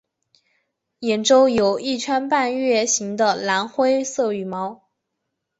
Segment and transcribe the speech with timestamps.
[1.01, 4.89] 眼周有一圈半月形的亮灰色羽毛。